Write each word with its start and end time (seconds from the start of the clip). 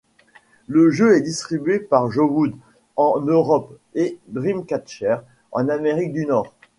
Le 0.65 0.89
jeu 0.89 1.15
est 1.15 1.21
distribué 1.21 1.77
par 1.77 2.09
Jowood 2.09 2.55
en 2.95 3.19
Europe 3.21 3.77
et 3.93 4.17
Dreamcatcher 4.29 5.17
en 5.51 5.69
Amérique 5.69 6.11
du 6.11 6.25
Nord. 6.25 6.55